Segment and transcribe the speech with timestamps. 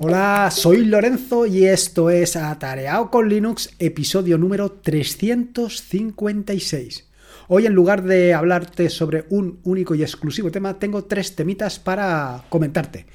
[0.00, 7.08] Hola, soy Lorenzo y esto es Atareado con Linux, episodio número 356.
[7.48, 12.44] Hoy en lugar de hablarte sobre un único y exclusivo tema, tengo tres temitas para
[12.48, 13.06] comentarte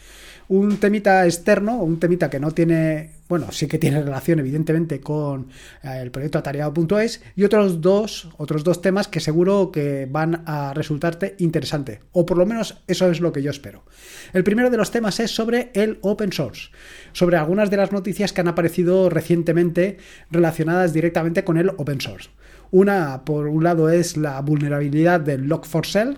[0.50, 5.47] un temita externo, un temita que no tiene, bueno, sí que tiene relación evidentemente con
[5.82, 10.71] eh, el proyecto atareado.es y otros dos, otros dos temas que seguro que van a
[10.75, 13.86] resultarte interesante, o por lo menos eso es lo que yo espero.
[14.33, 16.69] El primero de los temas es sobre el open source,
[17.11, 19.97] sobre algunas de las noticias que han aparecido recientemente
[20.29, 22.29] relacionadas directamente con el open source.
[22.70, 26.18] Una, por un lado, es la vulnerabilidad del Log4Shell,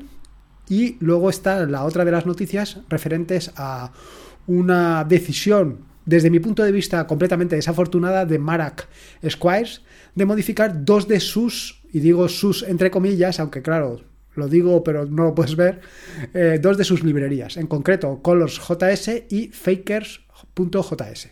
[0.67, 3.93] y luego está la otra de las noticias referentes a
[4.47, 8.87] una decisión, desde mi punto de vista completamente desafortunada, de Marac
[9.27, 9.81] Squires
[10.15, 14.01] de modificar dos de sus, y digo sus entre comillas, aunque claro,
[14.35, 15.81] lo digo pero no lo puedes ver,
[16.33, 21.29] eh, dos de sus librerías, en concreto ColorsJS y Fakers.js.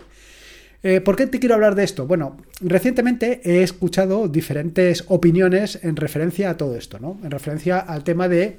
[0.86, 2.06] Eh, ¿Por qué te quiero hablar de esto?
[2.06, 7.22] Bueno, recientemente he escuchado diferentes opiniones en referencia a todo esto, ¿no?
[7.24, 8.58] En referencia al tema de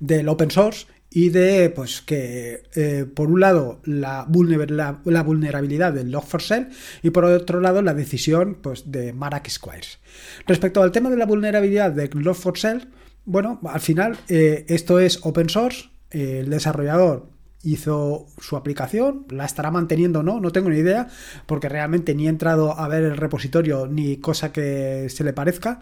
[0.00, 6.70] del open source y de pues que eh, por un lado la, vulnerabilidad del Log4Shell
[7.02, 10.00] y por otro lado la decisión pues de Marac Squires.
[10.46, 12.88] Respecto al tema de la vulnerabilidad de Log4Shell,
[13.26, 17.28] bueno, al final eh, esto es open source, el desarrollador
[17.62, 21.06] hizo su aplicación, la estará manteniendo o no, no tengo ni idea,
[21.46, 25.80] porque realmente ni he entrado a ver el repositorio ni cosa que se le parezca,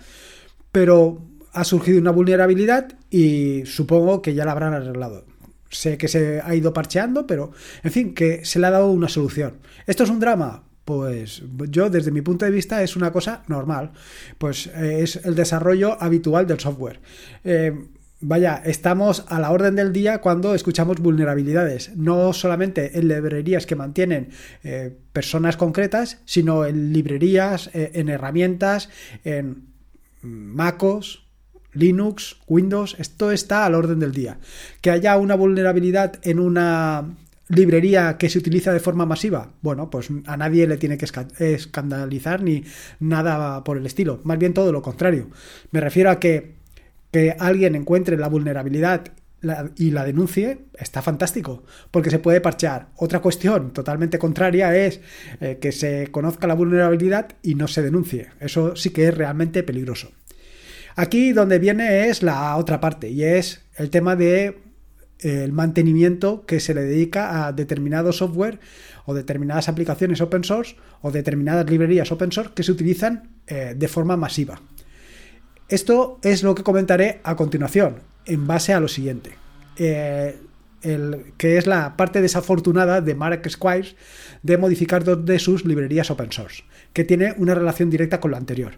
[0.73, 1.23] pero
[1.53, 5.25] ha surgido una vulnerabilidad y supongo que ya la habrán arreglado.
[5.71, 9.09] Sé que se ha ido parcheando, pero en fin, que se le ha dado una
[9.09, 9.59] solución.
[9.87, 10.65] ¿Esto es un drama?
[10.85, 13.93] Pues yo desde mi punto de vista es una cosa normal,
[14.39, 17.01] pues eh, es el desarrollo habitual del software.
[17.45, 17.87] Eh,
[18.21, 23.77] vaya, estamos a la orden del día cuando escuchamos vulnerabilidades, no solamente en librerías que
[23.77, 24.31] mantienen
[24.65, 28.89] eh, personas concretas, sino en librerías, en herramientas,
[29.25, 29.69] en
[30.23, 31.23] MacOS,
[31.75, 34.39] Linux, Windows, esto está al orden del día.
[34.81, 37.17] Que haya una vulnerabilidad en una
[37.49, 41.07] librería que se utiliza de forma masiva, bueno, pues a nadie le tiene que
[41.39, 42.65] escandalizar ni
[42.99, 44.21] nada por el estilo.
[44.25, 45.29] Más bien todo lo contrario.
[45.71, 46.55] Me refiero a que,
[47.11, 49.13] que alguien encuentre la vulnerabilidad
[49.77, 52.89] y la denuncie, está fantástico, porque se puede parchear.
[52.97, 55.01] Otra cuestión totalmente contraria es
[55.41, 58.31] eh, que se conozca la vulnerabilidad y no se denuncie.
[58.39, 60.13] Eso sí que es realmente peligroso.
[60.97, 64.47] Aquí donde viene es la otra parte y es el tema de
[65.19, 68.61] eh, el mantenimiento que se le dedica a determinado software
[69.05, 73.89] o determinadas aplicaciones open source o determinadas librerías open source que se utilizan eh, de
[73.89, 74.61] forma masiva.
[75.69, 79.31] Esto es lo que comentaré a continuación, en base a lo siguiente.
[79.77, 80.37] Eh,
[80.83, 83.97] el, que es la parte desafortunada de Mark Squires
[84.43, 88.37] de modificar dos de sus librerías open source, que tiene una relación directa con lo
[88.37, 88.75] anterior.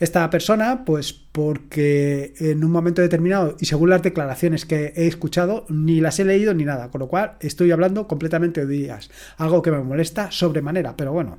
[0.00, 5.66] Esta persona, pues porque en un momento determinado, y según las declaraciones que he escuchado,
[5.68, 9.62] ni las he leído ni nada, con lo cual estoy hablando completamente de días, algo
[9.62, 11.38] que me molesta sobremanera, pero bueno.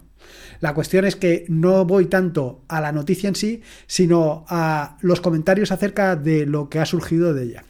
[0.61, 5.19] La cuestión es que no voy tanto a la noticia en sí, sino a los
[5.19, 7.63] comentarios acerca de lo que ha surgido de ella.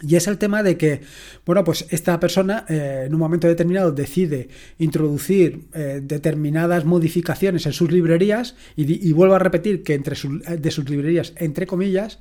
[0.00, 1.02] Y es el tema de que,
[1.44, 4.48] bueno, pues esta persona eh, en un momento determinado decide
[4.78, 10.16] introducir eh, determinadas modificaciones en sus librerías y, vuelvo a repetir que entre
[10.56, 12.18] de sus librerías, entre comillas,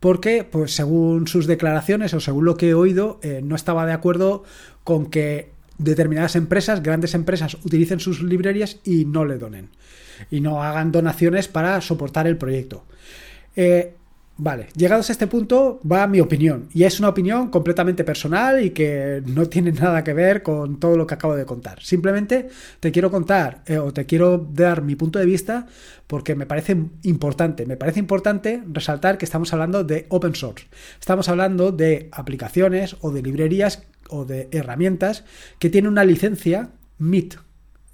[0.00, 3.92] porque, pues según sus declaraciones o según lo que he oído, eh, no estaba de
[3.92, 4.44] acuerdo
[4.84, 9.70] con que determinadas empresas, grandes empresas, utilicen sus librerías y no le donen
[10.30, 12.84] y no hagan donaciones para soportar el proyecto.
[14.40, 18.70] Vale, llegados a este punto va mi opinión, y es una opinión completamente personal y
[18.70, 21.82] que no tiene nada que ver con todo lo que acabo de contar.
[21.82, 25.66] Simplemente te quiero contar eh, o te quiero dar mi punto de vista
[26.06, 27.66] porque me parece importante.
[27.66, 30.68] Me parece importante resaltar que estamos hablando de open source.
[31.00, 35.24] Estamos hablando de aplicaciones o de librerías o de herramientas
[35.58, 37.34] que tienen una licencia MIT.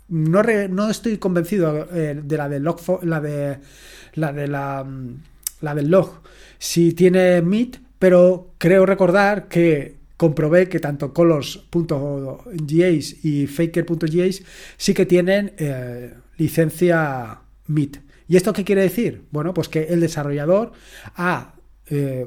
[0.09, 3.61] No, no estoy convencido eh, de la de la de
[4.13, 5.34] la de la mm,
[5.65, 6.21] la del log,
[6.59, 14.43] si tiene MIT, pero creo recordar que comprobé que tanto colors.js y faker.js
[14.77, 17.99] sí que tienen eh, licencia MIT.
[18.29, 19.25] ¿Y esto qué quiere decir?
[19.31, 20.73] Bueno, pues que el desarrollador
[21.17, 21.55] ha
[21.91, 22.27] eh,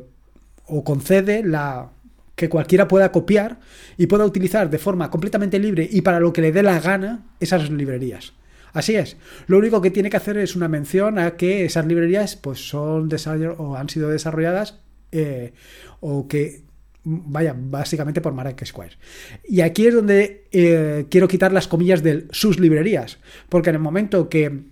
[0.65, 1.89] o concede la
[2.35, 3.59] que cualquiera pueda copiar
[3.97, 7.25] y pueda utilizar de forma completamente libre y para lo que le dé la gana
[7.39, 8.33] esas librerías.
[8.73, 9.17] Así es.
[9.47, 13.09] Lo único que tiene que hacer es una mención a que esas librerías pues son
[13.57, 14.79] o han sido desarrolladas
[15.11, 15.53] eh,
[15.99, 16.63] o que
[17.03, 18.97] vaya, básicamente por Mark Square.
[19.45, 23.19] Y aquí es donde eh, quiero quitar las comillas de sus librerías,
[23.49, 24.65] porque en el momento que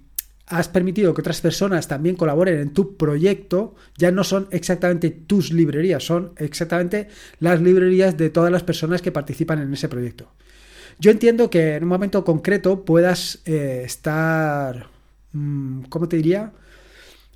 [0.48, 5.52] has permitido que otras personas también colaboren en tu proyecto, ya no son exactamente tus
[5.52, 7.08] librerías, son exactamente
[7.40, 10.32] las librerías de todas las personas que participan en ese proyecto.
[11.00, 14.88] Yo entiendo que en un momento concreto puedas eh, estar,
[15.34, 16.54] mm, ¿cómo te diría?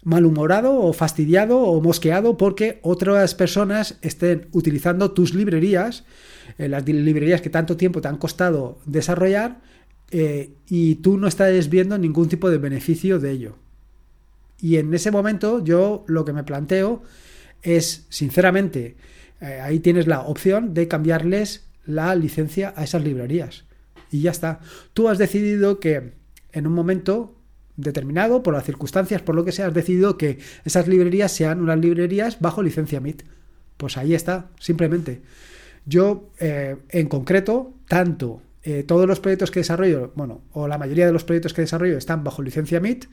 [0.01, 6.05] malhumorado o fastidiado o mosqueado porque otras personas estén utilizando tus librerías,
[6.57, 9.59] eh, las librerías que tanto tiempo te han costado desarrollar,
[10.11, 13.57] eh, y tú no estás viendo ningún tipo de beneficio de ello.
[14.61, 17.03] Y en ese momento yo lo que me planteo
[17.61, 18.95] es, sinceramente,
[19.41, 23.65] ahí tienes la opción de cambiarles la licencia a esas librerías.
[24.11, 24.59] Y ya está.
[24.93, 26.13] Tú has decidido que
[26.51, 27.35] en un momento
[27.75, 31.79] determinado, por las circunstancias, por lo que sea, has decidido que esas librerías sean unas
[31.79, 33.23] librerías bajo licencia MIT.
[33.77, 35.21] Pues ahí está, simplemente.
[35.85, 41.05] Yo, eh, en concreto, tanto eh, todos los proyectos que desarrollo, bueno, o la mayoría
[41.05, 43.05] de los proyectos que desarrollo están bajo licencia MIT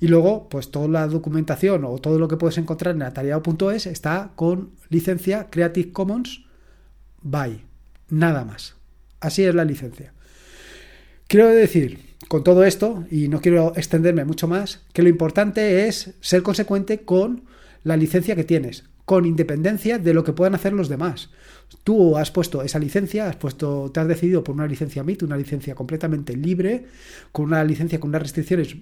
[0.00, 4.32] y luego, pues toda la documentación o todo lo que puedes encontrar en atareado.es está
[4.34, 6.44] con licencia Creative Commons
[7.22, 7.67] by.
[8.10, 8.74] Nada más.
[9.20, 10.12] Así es la licencia.
[11.26, 16.14] Quiero decir, con todo esto, y no quiero extenderme mucho más, que lo importante es
[16.20, 17.44] ser consecuente con
[17.84, 21.30] la licencia que tienes, con independencia de lo que puedan hacer los demás.
[21.84, 25.36] Tú has puesto esa licencia, has puesto, te has decidido por una licencia MIT, una
[25.36, 26.86] licencia completamente libre,
[27.32, 28.76] con una licencia con unas restricciones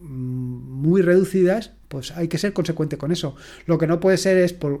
[0.00, 3.36] mm, muy reducidas, pues hay que ser consecuente con eso.
[3.66, 4.80] Lo que no puede ser es por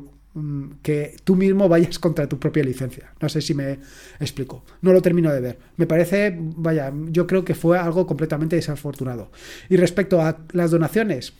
[0.82, 3.12] que tú mismo vayas contra tu propia licencia.
[3.20, 3.78] No sé si me
[4.18, 4.64] explico.
[4.82, 5.58] No lo termino de ver.
[5.76, 9.30] Me parece, vaya, yo creo que fue algo completamente desafortunado.
[9.68, 11.32] Y respecto a las donaciones,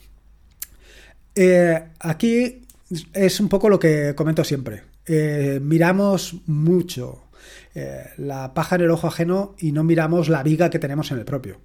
[1.34, 2.62] eh, aquí
[3.12, 4.82] es un poco lo que comento siempre.
[5.06, 7.24] Eh, miramos mucho
[7.74, 11.18] eh, la paja en el ojo ajeno y no miramos la viga que tenemos en
[11.18, 11.60] el propio.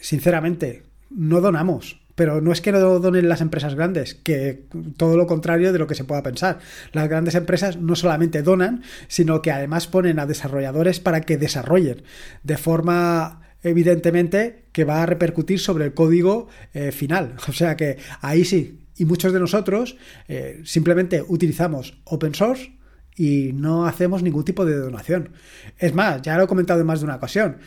[0.00, 2.05] Sinceramente, no donamos.
[2.16, 4.64] Pero no es que no donen las empresas grandes, que
[4.96, 6.58] todo lo contrario de lo que se pueda pensar.
[6.92, 12.02] Las grandes empresas no solamente donan, sino que además ponen a desarrolladores para que desarrollen
[12.42, 16.48] de forma evidentemente que va a repercutir sobre el código
[16.90, 17.36] final.
[17.48, 19.96] O sea que ahí sí, y muchos de nosotros
[20.28, 22.72] eh, simplemente utilizamos open source
[23.14, 25.30] y no hacemos ningún tipo de donación.
[25.78, 27.58] Es más, ya lo he comentado en más de una ocasión.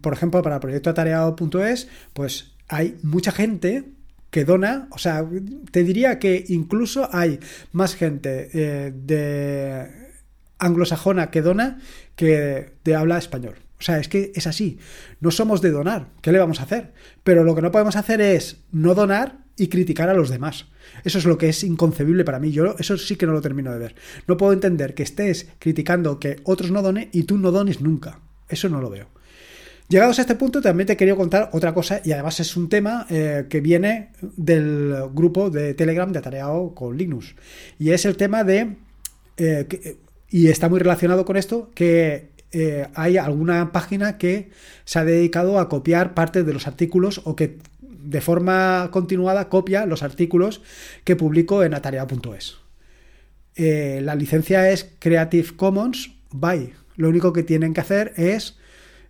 [0.00, 3.84] por ejemplo, para el proyecto atareado.es, pues hay mucha gente
[4.30, 5.24] que dona, o sea,
[5.70, 7.38] te diría que incluso hay
[7.72, 9.88] más gente eh, de
[10.58, 11.78] anglosajona que dona
[12.16, 13.54] que de habla español.
[13.78, 14.78] O sea, es que es así.
[15.20, 16.08] No somos de donar.
[16.22, 16.92] ¿Qué le vamos a hacer?
[17.22, 20.66] Pero lo que no podemos hacer es no donar y criticar a los demás.
[21.04, 22.50] Eso es lo que es inconcebible para mí.
[22.50, 23.94] Yo eso sí que no lo termino de ver.
[24.26, 28.20] No puedo entender que estés criticando que otros no donen y tú no dones nunca.
[28.48, 29.08] Eso no lo veo.
[29.88, 33.06] Llegados a este punto, también te quería contar otra cosa, y además es un tema
[33.10, 37.34] eh, que viene del grupo de Telegram de Atareado con Linux.
[37.78, 38.76] Y es el tema de.
[39.36, 39.96] Eh,
[40.30, 44.50] y está muy relacionado con esto, que eh, hay alguna página que
[44.86, 49.86] se ha dedicado a copiar parte de los artículos o que de forma continuada copia
[49.86, 50.62] los artículos
[51.04, 52.56] que publico en atareado.es.
[53.56, 56.72] La licencia es Creative Commons by.
[56.96, 58.56] Lo único que tienen que hacer es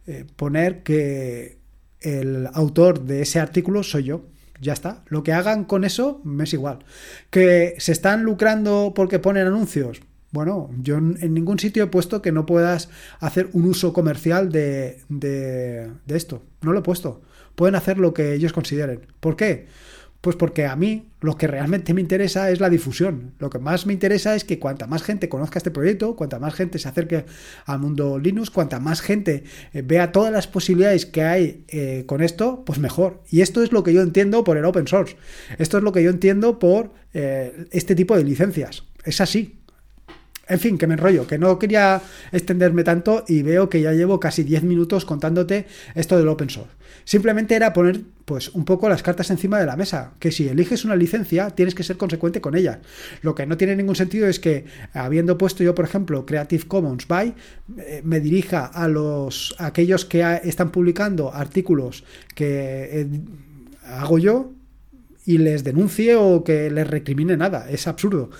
[0.07, 1.59] eh, poner que
[2.01, 4.27] el autor de ese artículo soy yo.
[4.61, 5.03] Ya está.
[5.09, 6.85] Lo que hagan con eso me es igual.
[7.31, 10.01] Que se están lucrando porque ponen anuncios.
[10.31, 12.89] Bueno, yo en ningún sitio he puesto que no puedas
[13.21, 16.43] hacer un uso comercial de, de, esto.
[16.61, 17.23] No lo he puesto.
[17.55, 19.07] Pueden hacer lo que ellos consideren.
[19.21, 19.69] ¿Por qué?
[20.25, 23.35] Pues porque a mí lo que realmente me interesa es la difusión.
[23.39, 26.55] Lo que más me interesa es que cuanta más gente conozca este proyecto, cuanta más
[26.55, 27.27] gente se acerque
[27.67, 32.23] al mundo Linux, cuanta más gente eh, vea todas las posibilidades que hay eh, con
[32.23, 33.23] esto, pues mejor.
[33.29, 35.15] Y esto es lo que yo entiendo por el open source.
[35.59, 38.85] Esto es lo que yo entiendo por eh, este tipo de licencias.
[39.05, 39.59] Es así.
[40.49, 44.21] En fin, que me enrollo, que no quería extenderme tanto y veo que ya llevo
[44.21, 46.73] casi 10 minutos contándote esto del open source.
[47.05, 50.85] Simplemente era poner pues un poco las cartas encima de la mesa, que si eliges
[50.85, 52.81] una licencia tienes que ser consecuente con ella.
[53.23, 57.07] Lo que no tiene ningún sentido es que habiendo puesto yo, por ejemplo, Creative Commons
[57.07, 57.35] by,
[57.79, 63.07] eh, me dirija a los aquellos que están publicando artículos que eh,
[63.87, 64.53] hago yo
[65.27, 67.69] y les denuncie o que les recrimine nada.
[67.71, 68.31] Es absurdo.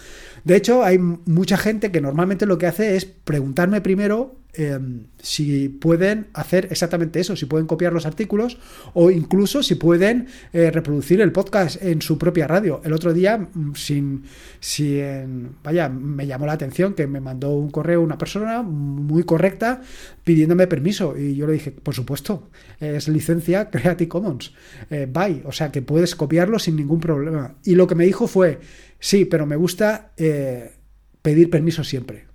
[0.45, 5.71] De hecho, hay mucha gente que normalmente lo que hace es preguntarme primero em, si
[5.71, 8.59] pueden hacer exactamente eso, si pueden copiar los artículos
[8.93, 12.83] o incluso si pueden eh, reproducir el podcast en su propia radio.
[12.85, 14.25] El otro día, sin,
[14.61, 19.81] sin, vaya, me llamó la atención que me mandó un correo una persona muy correcta
[20.25, 24.53] pidiéndome permiso y yo le dije, por supuesto, es licencia Creative Commons,
[24.91, 27.55] eh, bye, o sea que puedes copiarlo sin ningún problema.
[27.65, 28.61] Y lo que me dijo fue,
[29.05, 30.73] sí, pero me gusta eh,
[31.21, 32.27] pedir permiso siempre.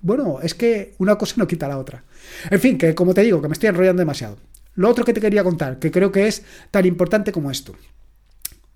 [0.00, 2.04] Bueno, es que una cosa no quita la otra.
[2.48, 4.38] En fin, que como te digo, que me estoy enrollando demasiado.
[4.74, 7.74] Lo otro que te quería contar, que creo que es tan importante como esto.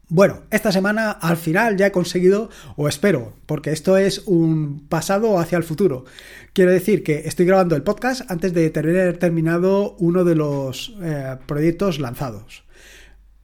[0.08, 5.38] Bueno, esta semana al final ya he conseguido, o espero, porque esto es un pasado
[5.38, 6.04] hacia el futuro.
[6.52, 11.36] Quiero decir que estoy grabando el podcast antes de tener terminado uno de los eh,
[11.46, 12.64] proyectos lanzados.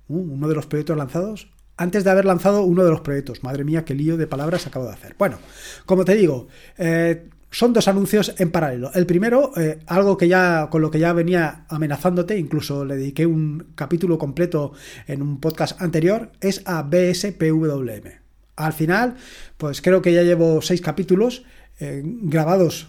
[0.09, 1.53] Uh, ¿Uno de los proyectos lanzados?
[1.77, 3.43] Antes de haber lanzado uno de los proyectos.
[3.43, 5.15] Madre mía, qué lío de palabras acabo de hacer.
[5.19, 5.39] Bueno,
[5.87, 8.91] como te digo, eh, son dos anuncios en paralelo.
[8.95, 13.25] El primero, eh, algo que ya con lo que ya venía amenazándote, incluso le dediqué
[13.25, 14.73] un capítulo completo
[15.07, 18.21] en un podcast anterior, es a BSPWM.
[18.57, 19.17] Al final,
[19.57, 21.45] pues creo que ya llevo seis capítulos
[21.81, 22.89] eh, grabados.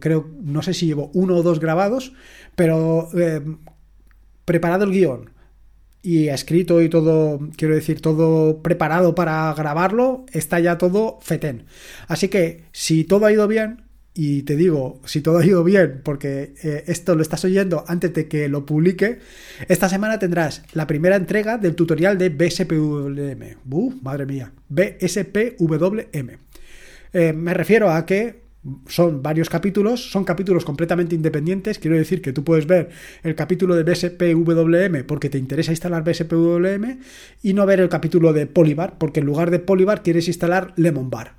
[0.00, 2.12] Creo, no sé si llevo uno o dos grabados,
[2.54, 3.08] pero
[4.44, 5.30] preparado el guion
[6.06, 11.64] y escrito y todo, quiero decir, todo preparado para grabarlo, está ya todo fetén.
[12.06, 13.82] Así que si todo ha ido bien,
[14.14, 18.14] y te digo, si todo ha ido bien, porque eh, esto lo estás oyendo antes
[18.14, 19.18] de que lo publique,
[19.66, 23.56] esta semana tendrás la primera entrega del tutorial de BSPWM.
[23.68, 24.52] ¡Uh, madre mía!
[24.68, 26.30] BSPWM.
[27.14, 28.45] Eh, me refiero a que
[28.88, 31.78] son varios capítulos, son capítulos completamente independientes.
[31.78, 32.90] Quiero decir que tú puedes ver
[33.22, 36.98] el capítulo de BSPWM porque te interesa instalar BSPWM
[37.42, 41.34] y no ver el capítulo de Polybar porque en lugar de Polybar quieres instalar Lemonbar.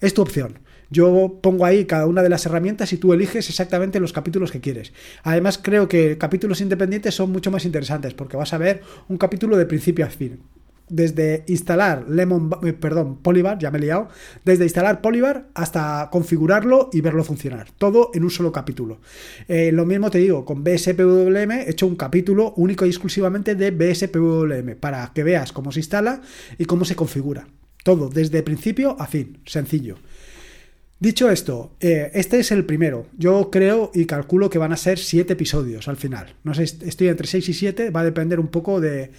[0.00, 0.58] Es tu opción.
[0.90, 4.60] Yo pongo ahí cada una de las herramientas y tú eliges exactamente los capítulos que
[4.60, 4.92] quieres.
[5.22, 9.56] Además, creo que capítulos independientes son mucho más interesantes porque vas a ver un capítulo
[9.56, 10.40] de principio a fin
[10.92, 14.08] desde instalar Lemon, eh, perdón, Polybar, ya me he liado,
[14.44, 17.68] desde instalar Polybar hasta configurarlo y verlo funcionar.
[17.78, 19.00] Todo en un solo capítulo.
[19.48, 23.70] Eh, lo mismo te digo, con BSPWM he hecho un capítulo único y exclusivamente de
[23.70, 26.20] BSPWM para que veas cómo se instala
[26.58, 27.48] y cómo se configura.
[27.82, 29.96] Todo, desde principio a fin, sencillo.
[31.02, 33.08] Dicho esto, eh, este es el primero.
[33.18, 36.36] Yo creo y calculo que van a ser siete episodios al final.
[36.44, 37.90] No sé, estoy entre seis y siete.
[37.90, 39.10] Va a depender un poco de,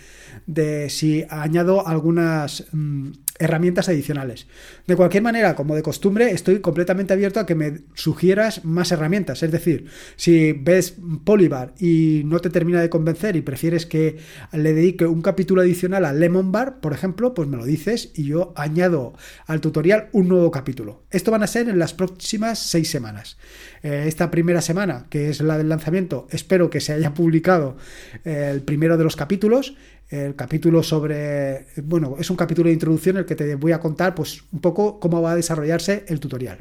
[0.46, 3.10] de si añado algunas mm,
[3.44, 4.48] herramientas adicionales.
[4.88, 9.44] De cualquier manera, como de costumbre, estoy completamente abierto a que me sugieras más herramientas.
[9.44, 9.86] Es decir,
[10.16, 14.18] si ves Polybar y no te termina de convencer y prefieres que
[14.52, 18.26] le dedique un capítulo adicional a Lemon Bar, por ejemplo, pues me lo dices y
[18.26, 19.14] yo añado
[19.46, 21.04] al tutorial un nuevo capítulo.
[21.12, 23.38] Esto van a ser en las próximas seis semanas.
[23.82, 27.78] Eh, esta primera semana, que es la del lanzamiento, espero que se haya publicado
[28.24, 29.76] eh, el primero de los capítulos
[30.10, 33.80] el capítulo sobre, bueno, es un capítulo de introducción en el que te voy a
[33.80, 36.60] contar pues un poco cómo va a desarrollarse el tutorial.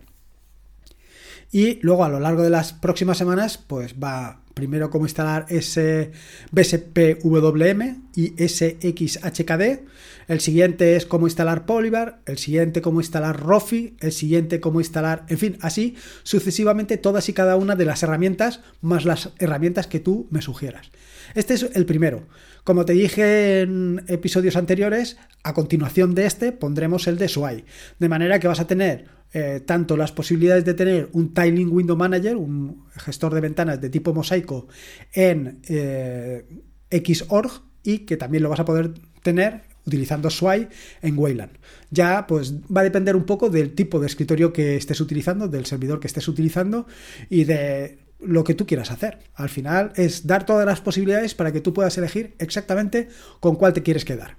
[1.50, 6.12] Y luego a lo largo de las próximas semanas pues va primero cómo instalar ese
[6.50, 9.80] BSPWM y SXHKD,
[10.28, 15.24] el siguiente es cómo instalar Polybar, el siguiente cómo instalar Rofi, el siguiente cómo instalar,
[15.28, 20.00] en fin, así sucesivamente todas y cada una de las herramientas más las herramientas que
[20.00, 20.90] tú me sugieras.
[21.34, 22.26] Este es el primero.
[22.64, 27.64] Como te dije en episodios anteriores, a continuación de este pondremos el de Sway.
[27.98, 31.96] De manera que vas a tener eh, tanto las posibilidades de tener un Tiling Window
[31.96, 34.68] Manager, un gestor de ventanas de tipo mosaico
[35.12, 36.44] en eh,
[36.90, 38.92] Xorg y que también lo vas a poder
[39.22, 40.68] tener utilizando Sway
[41.00, 41.52] en Wayland.
[41.90, 45.66] Ya pues va a depender un poco del tipo de escritorio que estés utilizando, del
[45.66, 46.86] servidor que estés utilizando
[47.28, 49.18] y de lo que tú quieras hacer.
[49.34, 53.08] Al final es dar todas las posibilidades para que tú puedas elegir exactamente
[53.40, 54.36] con cuál te quieres quedar.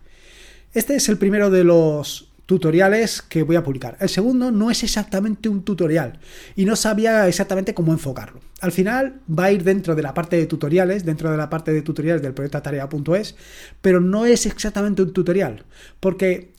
[0.73, 3.97] Este es el primero de los tutoriales que voy a publicar.
[3.99, 6.19] El segundo no es exactamente un tutorial
[6.55, 8.41] y no sabía exactamente cómo enfocarlo.
[8.59, 11.71] Al final va a ir dentro de la parte de tutoriales, dentro de la parte
[11.71, 13.35] de tutoriales del proyecto tarea.es,
[13.81, 15.65] pero no es exactamente un tutorial,
[15.99, 16.53] porque,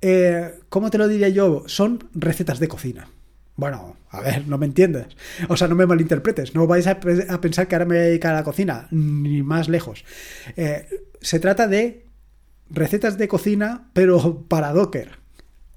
[0.00, 1.64] eh, ¿cómo te lo diría yo?
[1.66, 3.08] Son recetas de cocina.
[3.58, 5.08] Bueno, a ver, no me entiendes.
[5.48, 6.54] O sea, no me malinterpretes.
[6.54, 9.68] No vais a, pensar que ahora me voy a dedicar a la cocina, ni más
[9.68, 10.04] lejos.
[10.56, 10.86] Eh,
[11.20, 12.06] se trata de
[12.70, 15.18] recetas de cocina, pero para Docker.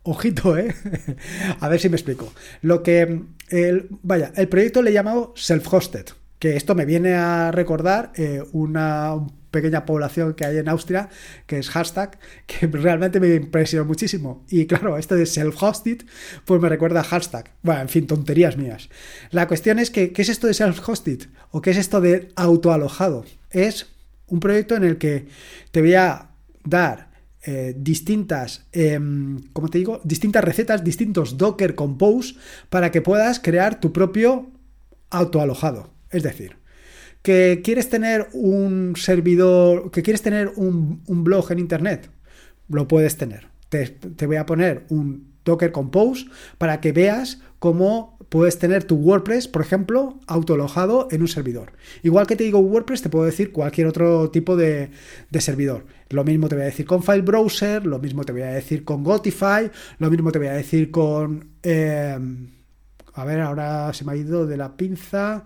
[0.03, 0.75] Ojito, ¿eh?
[1.59, 2.31] a ver si me explico.
[2.61, 3.23] Lo que.
[3.49, 6.05] El, vaya, el proyecto le he llamado self-hosted.
[6.37, 9.15] Que esto me viene a recordar eh, una,
[9.51, 11.09] pequeña población que hay en Austria,
[11.45, 12.17] que es hashtag,
[12.47, 14.45] que realmente me impresionó muchísimo.
[14.49, 16.05] Y claro, esto de self-hosted,
[16.45, 17.51] pues me recuerda a hashtag.
[17.61, 18.89] Bueno, en fin, tonterías mías.
[19.29, 21.27] La cuestión es que, ¿qué es esto de self-hosted?
[21.51, 23.25] ¿O qué es esto de autoalojado?
[23.51, 23.87] Es
[24.27, 25.27] un proyecto en el que
[25.71, 26.29] te voy a
[26.63, 27.11] dar
[27.43, 32.35] eh, distintas, em, como te digo, distintas recetas, distintos Docker Compose
[32.69, 34.51] para que puedas crear tu propio
[35.09, 35.91] autoalojado.
[36.11, 36.60] Es decir,
[37.21, 42.09] que quieres tener un servidor, que quieres tener un, blog en internet,
[42.69, 43.47] lo puedes tener.
[43.69, 46.25] te voy a poner un Docker Compose
[46.57, 51.73] para que veas cómo puedes tener tu WordPress, por ejemplo, autoalojado en un servidor.
[52.01, 54.91] Igual que te digo WordPress, te puedo decir cualquier otro tipo de,
[55.39, 55.85] servidor.
[56.09, 58.85] Lo mismo te voy a decir con File Browser, lo mismo te voy a decir
[58.85, 61.49] con Gotify, lo mismo te voy a decir con...
[61.61, 62.17] Eh,
[63.13, 65.43] a ver, ahora se me ha ido de la pinza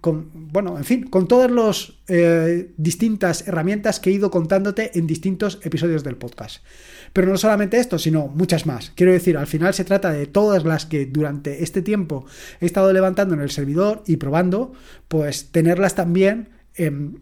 [0.00, 5.06] con, bueno, en fin, con todas las eh, distintas herramientas que he ido contándote en
[5.06, 6.64] distintos episodios del podcast.
[7.12, 8.92] Pero no solamente esto, sino muchas más.
[8.94, 12.24] Quiero decir, al final se trata de todas las que durante este tiempo
[12.60, 14.72] he estado levantando en el servidor y probando,
[15.08, 17.20] pues tenerlas también en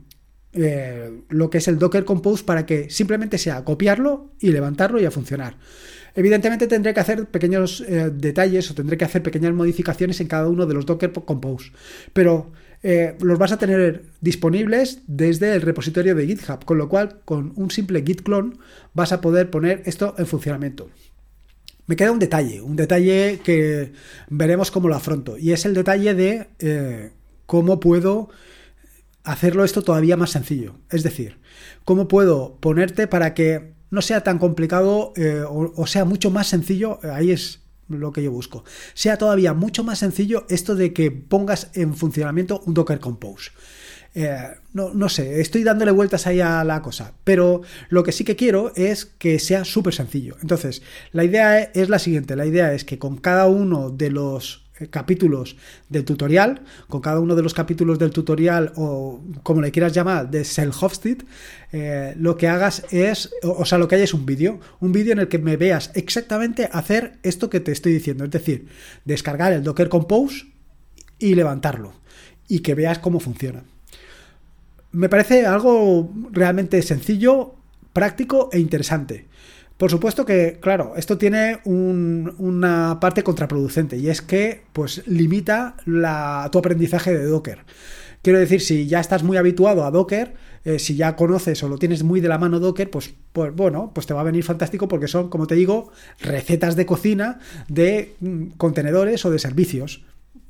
[0.52, 5.04] eh, lo que es el Docker Compose para que simplemente sea copiarlo y levantarlo y
[5.04, 5.56] a funcionar.
[6.16, 10.48] Evidentemente tendré que hacer pequeños eh, detalles o tendré que hacer pequeñas modificaciones en cada
[10.48, 11.72] uno de los Docker Compose,
[12.14, 17.20] pero eh, los vas a tener disponibles desde el repositorio de GitHub, con lo cual
[17.26, 18.56] con un simple git clone
[18.94, 20.88] vas a poder poner esto en funcionamiento.
[21.86, 23.92] Me queda un detalle, un detalle que
[24.28, 27.10] veremos cómo lo afronto, y es el detalle de eh,
[27.44, 28.30] cómo puedo
[29.22, 30.76] hacerlo esto todavía más sencillo.
[30.90, 31.36] Es decir,
[31.84, 37.00] cómo puedo ponerte para que no sea tan complicado eh, o, sea mucho más sencillo,
[37.02, 38.64] eh, ahí es lo que yo busco,
[38.94, 43.50] sea todavía mucho más sencillo esto de que pongas en funcionamiento un Docker Compose.
[44.18, 48.24] Eh, no, no, sé, estoy dándole vueltas ahí a la cosa, pero lo que sí
[48.24, 50.36] que quiero es que sea súper sencillo.
[50.40, 54.65] Entonces, la idea es la siguiente, la idea es que con cada uno de los
[54.90, 55.56] capítulos
[55.88, 60.30] del tutorial, con cada uno de los capítulos del tutorial o como le quieras llamar,
[60.30, 61.24] de self-hosted,
[61.72, 65.12] eh, lo que hagas es, o, sea, lo que hay es un vídeo, un vídeo
[65.12, 68.68] en el que me veas exactamente hacer esto que te estoy diciendo, es decir,
[69.04, 70.46] descargar el Docker Compose
[71.18, 71.94] y levantarlo
[72.48, 73.64] y que veas cómo funciona.
[74.92, 77.54] Me parece algo realmente sencillo,
[77.92, 79.26] práctico e interesante.
[79.76, 85.76] Por supuesto que, claro, esto tiene una parte contraproducente y es que pues limita
[86.50, 87.58] tu aprendizaje de Docker.
[88.22, 90.34] Quiero decir, si ya estás muy habituado a Docker,
[90.64, 93.92] eh, si ya conoces o lo tienes muy de la mano Docker, pues, pues bueno,
[93.94, 98.16] pues te va a venir fantástico porque son, como te digo, recetas de cocina de
[98.20, 100.02] mm, contenedores o de servicios.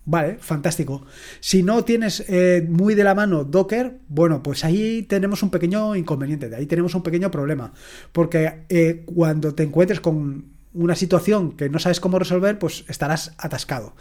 [0.09, 1.05] Vale, fantástico.
[1.41, 5.97] Si no tienes eh, muy de la mano Docker, bueno, pues ahí tenemos un pequeño
[5.97, 7.73] inconveniente, de ahí tenemos un pequeño problema.
[8.13, 13.35] Porque eh, cuando te encuentres con una situación que no sabes cómo resolver, pues estarás
[13.37, 13.97] atascado.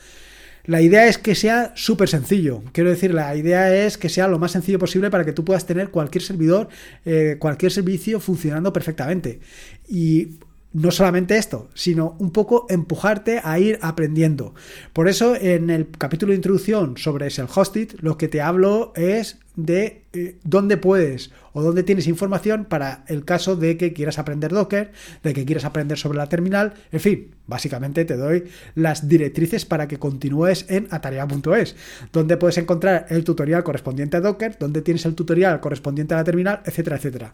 [0.65, 2.61] La idea es que sea súper sencillo.
[2.71, 5.65] Quiero decir, la idea es que sea lo más sencillo posible para que tú puedas
[5.65, 6.69] tener cualquier servidor,
[7.05, 9.39] eh, cualquier servicio funcionando perfectamente.
[9.87, 10.39] Y
[10.75, 14.53] no solamente esto, sino un poco empujarte a ir aprendiendo.
[14.91, 19.39] Por eso en el capítulo de introducción sobre el hosted lo que te hablo es
[19.55, 24.51] de eh, dónde puedes o dónde tienes información para el caso de que quieras aprender
[24.51, 24.91] Docker,
[25.23, 28.43] de que quieras aprender sobre la terminal, en fin, básicamente te doy
[28.75, 31.77] las directrices para que continúes en atarea.es,
[32.11, 36.25] donde puedes encontrar el tutorial correspondiente a Docker, donde tienes el tutorial correspondiente a la
[36.25, 37.33] terminal, etcétera, etcétera.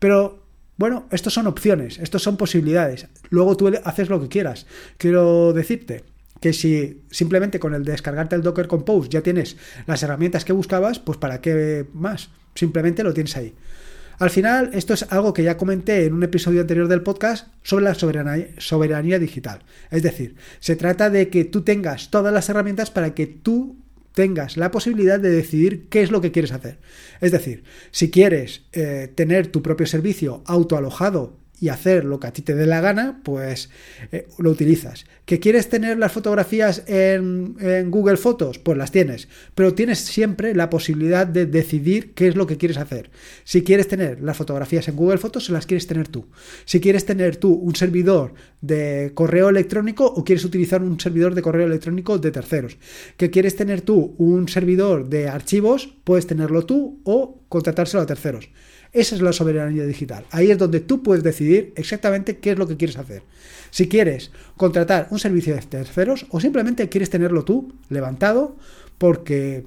[0.00, 0.41] Pero
[0.82, 3.06] bueno, estos son opciones, estos son posibilidades.
[3.30, 4.66] Luego tú haces lo que quieras.
[4.98, 6.02] Quiero decirte
[6.40, 10.98] que si simplemente con el descargarte el Docker Compose ya tienes las herramientas que buscabas,
[10.98, 12.30] pues para qué más.
[12.56, 13.54] Simplemente lo tienes ahí.
[14.18, 17.84] Al final, esto es algo que ya comenté en un episodio anterior del podcast sobre
[17.84, 19.60] la soberanía, soberanía, digital.
[19.88, 23.76] Es decir, se trata de que tú tengas todas las herramientas para que tú
[24.12, 26.78] tengas la posibilidad de decidir qué es lo que quieres hacer.
[27.20, 32.32] Es decir, si quieres eh, tener tu propio servicio autoalojado y hacer lo que a
[32.32, 33.70] ti te dé la gana, pues
[34.10, 35.04] eh, lo utilizas.
[35.24, 37.54] ¿Que quieres tener las fotografías en,
[37.88, 38.58] Google Fotos?
[38.58, 39.28] Pues las tienes.
[39.54, 43.10] Pero tienes siempre la posibilidad de decidir qué es lo que quieres hacer.
[43.44, 46.26] Si quieres tener las fotografías en Google Fotos, se las quieres tener tú.
[46.64, 51.42] Si quieres tener tú un servidor de correo electrónico o quieres utilizar un servidor de
[51.42, 52.76] correo electrónico de terceros.
[53.16, 58.48] Que quieres tener tú un servidor de archivos, puedes tenerlo tú o contratárselo a terceros.
[58.92, 60.26] Esa es la soberanía digital.
[60.30, 63.22] Ahí es donde tú puedes decidir exactamente qué es lo que quieres hacer.
[63.70, 68.56] Si quieres contratar un servicio de terceros o simplemente quieres tenerlo tú levantado
[68.98, 69.66] porque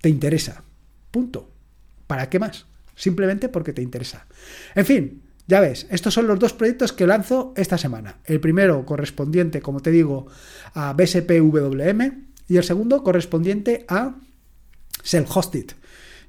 [0.00, 0.62] te interesa.
[1.10, 1.50] Punto.
[2.06, 2.66] ¿Para qué más?
[2.94, 4.26] Simplemente porque te interesa.
[4.76, 8.18] En fin, ya ves, estos son los dos proyectos que lanzo esta semana.
[8.24, 10.26] El primero correspondiente, como te digo,
[10.74, 14.14] a BSPWM y el segundo correspondiente a
[15.02, 15.72] Self-Hosted.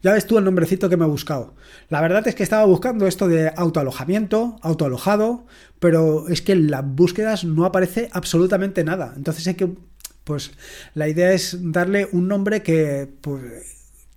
[0.02, 1.56] Ya ves tú el nombrecito que me he buscado.
[1.90, 5.46] La verdad es que estaba buscando esto de autoalojamiento, autoalojado,
[5.80, 9.14] pero es que en las búsquedas no aparece absolutamente nada.
[9.16, 9.76] Entonces hay que,
[10.24, 10.52] pues,
[10.94, 13.44] la idea es darle un nombre que, pues,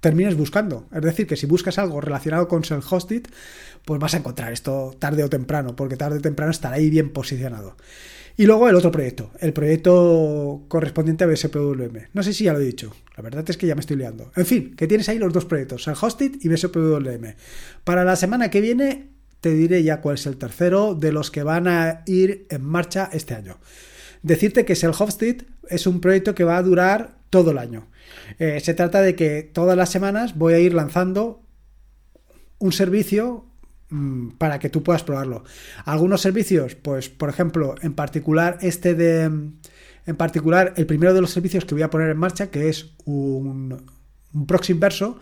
[0.00, 0.86] termines buscando.
[0.92, 3.22] Es decir, que si buscas algo relacionado con self-hosted,
[3.84, 7.12] pues vas a encontrar esto tarde o temprano, porque tarde o temprano estará ahí bien
[7.12, 7.76] posicionado.
[8.36, 12.08] Y luego el otro proyecto, el proyecto correspondiente a BSPWM.
[12.14, 14.32] No sé si ya lo he dicho, la verdad es que ya me estoy liando.
[14.36, 17.34] En fin, que tienes ahí los dos proyectos, self-hosted y BSPWM.
[17.84, 21.42] Para la semana que viene te diré ya cuál es el tercero de los que
[21.42, 23.58] van a ir en marcha este año.
[24.22, 27.88] Decirte que self-hosted es un proyecto que va a durar todo el año.
[28.38, 31.42] Eh, se trata de que todas las semanas voy a ir lanzando
[32.58, 33.46] un servicio
[34.38, 35.44] para que tú puedas probarlo.
[35.84, 39.30] Algunos servicios, pues por ejemplo, en particular este de...
[40.04, 42.94] En particular, el primero de los servicios que voy a poner en marcha, que es
[43.04, 43.86] un,
[44.32, 45.20] un proxy inverso,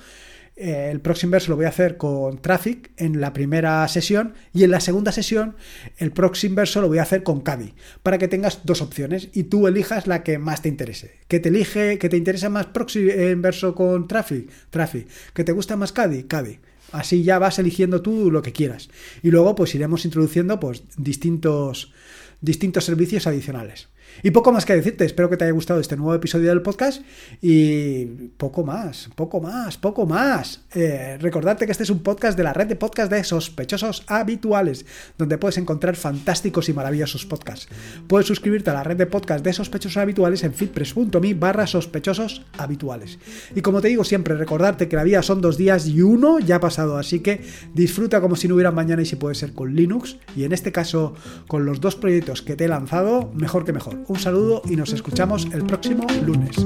[0.63, 4.65] eh, el próximo verso lo voy a hacer con Traffic en la primera sesión y
[4.65, 5.57] en la segunda sesión
[5.97, 9.45] el próximo verso lo voy a hacer con Cadi para que tengas dos opciones y
[9.45, 11.13] tú elijas la que más te interese.
[11.29, 13.05] Que te elige, que te interesa más proxy
[13.37, 15.09] verso con Traffic, Traffic.
[15.33, 16.59] Que te gusta más Cadi, Cadi.
[16.93, 18.89] Así ya vas eligiendo tú lo que quieras.
[19.23, 21.93] Y luego pues iremos introduciendo pues distintos
[22.41, 23.89] distintos servicios adicionales.
[24.23, 27.03] Y poco más que decirte, espero que te haya gustado este nuevo episodio del podcast
[27.41, 28.05] y
[28.37, 30.63] poco más, poco más, poco más.
[30.75, 34.85] Eh, recordarte que este es un podcast de la red de podcast de sospechosos habituales,
[35.17, 37.69] donde puedes encontrar fantásticos y maravillosos podcasts.
[38.07, 42.43] Puedes suscribirte a la red de podcast de sospechosos habituales en fitpress.me barra sospechosos.
[43.55, 46.57] Y como te digo siempre, recordarte que la vida son dos días y uno ya
[46.57, 47.41] ha pasado, así que
[47.75, 50.73] disfruta como si no hubiera mañana y si puede ser con Linux y en este
[50.73, 51.15] caso
[51.49, 54.00] con los dos proyectos que te he lanzado, mejor que mejor.
[54.09, 56.57] Un saludo y nos escuchamos el próximo lunes.